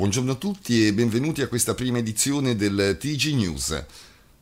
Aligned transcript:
buongiorno 0.00 0.32
a 0.32 0.36
tutti 0.36 0.86
e 0.86 0.94
benvenuti 0.94 1.42
a 1.42 1.46
questa 1.46 1.74
prima 1.74 1.98
edizione 1.98 2.56
del 2.56 2.96
TG 2.98 3.34
News. 3.34 3.84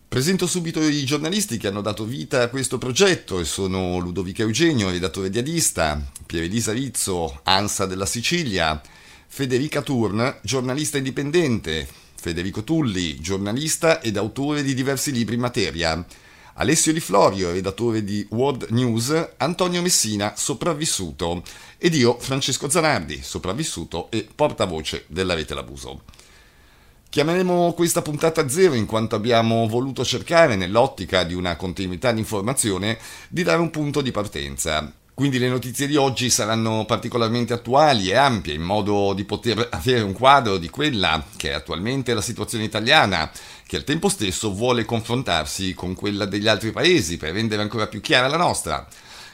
Presento 0.07 0.47
subito 0.47 0.81
i 0.81 1.05
giornalisti 1.05 1.57
che 1.57 1.67
hanno 1.67 1.81
dato 1.81 2.05
vita 2.05 2.43
a 2.43 2.49
questo 2.49 2.79
progetto 2.79 3.41
e 3.41 3.45
sono 3.45 3.99
Ludovica 3.99 4.43
Eugenio, 4.43 4.89
redattore 4.89 5.31
di 5.31 5.39
Adista, 5.39 6.01
Pierelisa 6.25 6.71
Rizzo, 6.71 7.41
ANSA 7.43 7.87
della 7.87 8.07
Sicilia, 8.07 8.81
Federica 9.27 9.83
Turn, 9.83 10.39
giornalista 10.43 10.97
indipendente, 10.97 11.89
Federico 12.15 12.63
Tulli, 12.63 13.19
giornalista 13.19 14.01
ed 14.01 14.17
autore 14.17 14.63
di 14.63 14.75
diversi 14.75 15.11
libri 15.11 15.35
in 15.35 15.41
materia, 15.41 16.07
Alessio 16.61 16.93
Di 16.93 16.99
Florio, 16.99 17.53
redattore 17.53 18.03
di 18.03 18.27
World 18.31 18.71
News, 18.71 19.35
Antonio 19.37 19.81
Messina, 19.81 20.35
sopravvissuto, 20.37 21.45
ed 21.79 21.95
io, 21.95 22.19
Francesco 22.19 22.69
Zanardi, 22.69 23.23
sopravvissuto 23.23 24.11
e 24.11 24.27
portavoce 24.35 25.05
della 25.07 25.35
rete 25.35 25.55
L'Abuso. 25.55 26.03
Chiameremo 27.11 27.73
questa 27.75 28.03
puntata 28.03 28.49
zero 28.49 28.75
in 28.75 28.87
quanto 28.87 29.15
abbiamo 29.15 29.69
voluto 29.69 30.05
cercare, 30.05 30.57
nell'ottica 30.57 31.23
di 31.23 31.35
una 31.35 31.55
continuità 31.55 32.11
di 32.11 32.19
informazione, 32.19 32.99
di 33.29 33.45
dare 33.45 33.61
un 33.61 33.71
punto 33.71 34.01
di 34.01 34.11
partenza. 34.11 34.93
Quindi 35.19 35.41
le 35.41 35.49
notizie 35.49 35.89
di 35.89 35.97
oggi 35.97 36.31
saranno 36.31 36.85
particolarmente 36.85 37.53
attuali 37.53 38.09
e 38.09 38.15
ampie, 38.15 38.55
in 38.55 38.63
modo 38.63 39.15
di 39.15 39.25
poter 39.25 39.67
avere 39.73 40.03
un 40.03 40.13
quadro 40.13 40.59
di 40.59 40.71
quella 40.71 41.27
che 41.37 41.51
è 41.51 41.55
attualmente 41.55 42.15
la 42.15 42.21
situazione 42.21 42.63
italiana, 42.63 43.29
che 43.67 43.75
al 43.75 43.83
tempo 43.83 44.09
stesso 44.09 44.55
vuole 44.55 44.85
confrontarsi 44.85 45.75
con 45.75 45.97
quella 45.97 46.25
degli 46.25 46.47
altri 46.47 46.71
paesi 46.71 47.17
per 47.17 47.33
rendere 47.33 47.63
ancora 47.63 47.89
più 47.89 48.01
chiara 48.01 48.29
la 48.29 48.37
nostra, 48.37 48.87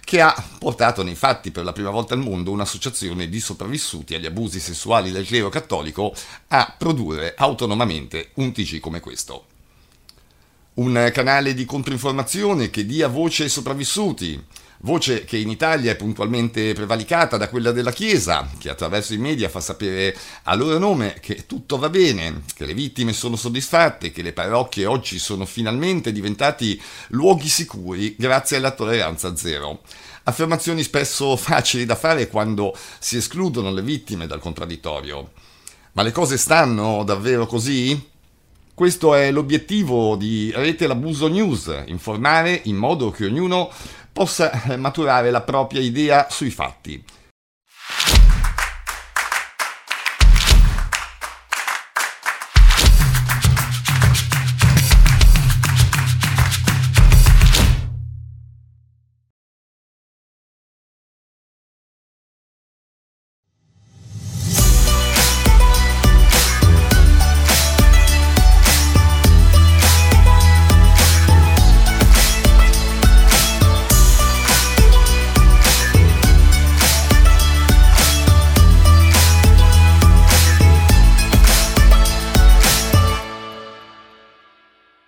che 0.03 0.23
ha 0.23 0.35
portato 0.59 1.03
nei 1.03 1.17
fatti 1.17 1.51
per 1.51 1.65
la 1.65 1.75
prima 1.75 1.91
volta 1.91 2.15
al 2.15 2.21
mondo 2.21 2.51
un'associazione 2.51 3.29
di 3.29 3.39
sopravvissuti 3.39 4.15
agli 4.15 4.25
abusi 4.25 4.61
sessuali 4.61 5.11
del 5.11 5.27
clero 5.27 5.51
cattolico 5.51 6.15
a 6.49 6.75
produrre 6.79 7.35
autonomamente 7.37 8.31
un 8.37 8.53
TG 8.53 8.81
come 8.81 9.01
questo. 9.01 9.45
Un 10.77 11.11
canale 11.13 11.53
di 11.53 11.67
controinformazione 11.67 12.71
che 12.71 12.87
dia 12.87 13.09
voce 13.09 13.43
ai 13.43 13.51
sopravvissuti, 13.51 14.43
voce 14.85 15.25
che 15.25 15.39
in 15.39 15.49
Italia 15.49 15.93
è 15.93 15.97
puntualmente 15.97 16.75
prevalicata 16.75 17.39
da 17.39 17.49
quella 17.49 17.73
della 17.73 17.91
Chiesa, 17.91 18.49
che 18.59 18.69
attraverso 18.69 19.15
i 19.15 19.19
media 19.19 19.49
fa 19.49 19.61
sapere 19.61 20.15
a 20.43 20.55
loro 20.55 20.79
nome 20.79 21.17
che 21.21 21.47
tutto 21.47 21.79
va 21.79 21.89
bene, 21.89 22.43
che 22.55 22.67
le 22.67 22.75
vittime 22.75 23.15
sono 23.15 23.37
soddisfatte, 23.37 24.13
che 24.13 24.21
le 24.21 24.35
parrocchie 24.35 24.85
oggi 24.85 25.19
sono 25.19 25.47
finalmente 25.47 26.13
diventati 26.13 26.81
luoghi 27.09 27.49
sicuri 27.49 28.15
grazie 28.19 28.59
alla 28.59 28.73
tolleranza 28.73 29.35
zero. 29.35 29.81
Affermazioni 30.25 30.83
spesso 30.83 31.35
facili 31.37 31.87
da 31.87 31.97
fare 31.97 32.29
quando 32.29 32.77
si 32.99 33.17
escludono 33.17 33.73
le 33.73 33.83
vittime 33.83 34.27
dal 34.27 34.41
contraddittorio. 34.41 35.33
Ma 35.93 36.03
le 36.03 36.13
cose 36.13 36.37
stanno 36.37 37.05
davvero 37.05 37.47
così? 37.47 38.13
Questo 38.75 39.15
è 39.15 39.31
l'obiettivo 39.31 40.17
di 40.17 40.51
Rete 40.53 40.89
L'Abuso 40.89 41.29
News, 41.29 41.85
informare 41.87 42.61
in 42.65 42.75
modo 42.75 43.13
che 43.13 43.25
ognuno 43.25 43.71
possa 44.13 44.51
maturare 44.77 45.31
la 45.31 45.43
propria 45.43 45.81
idea 45.81 46.27
sui 46.29 46.51
fatti. 46.51 47.01